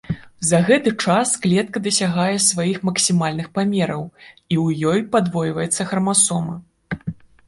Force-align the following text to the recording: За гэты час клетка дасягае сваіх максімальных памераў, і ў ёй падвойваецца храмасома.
За 0.49 0.59
гэты 0.67 0.91
час 1.07 1.33
клетка 1.41 1.81
дасягае 1.87 2.37
сваіх 2.45 2.77
максімальных 2.89 3.47
памераў, 3.57 4.01
і 4.55 4.57
ў 4.63 4.67
ёй 4.93 4.99
падвойваецца 5.17 5.87
храмасома. 5.93 6.57